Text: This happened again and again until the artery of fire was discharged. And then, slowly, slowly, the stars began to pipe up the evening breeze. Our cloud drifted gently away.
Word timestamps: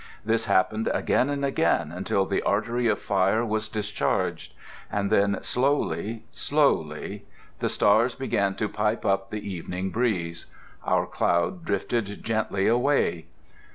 This 0.25 0.45
happened 0.45 0.89
again 0.95 1.29
and 1.29 1.45
again 1.45 1.91
until 1.91 2.25
the 2.25 2.41
artery 2.41 2.87
of 2.87 2.97
fire 2.97 3.45
was 3.45 3.69
discharged. 3.69 4.51
And 4.91 5.11
then, 5.11 5.37
slowly, 5.43 6.23
slowly, 6.31 7.25
the 7.59 7.69
stars 7.69 8.15
began 8.15 8.55
to 8.55 8.67
pipe 8.67 9.05
up 9.05 9.29
the 9.29 9.47
evening 9.47 9.91
breeze. 9.91 10.47
Our 10.83 11.05
cloud 11.05 11.65
drifted 11.65 12.23
gently 12.23 12.65
away. 12.65 13.27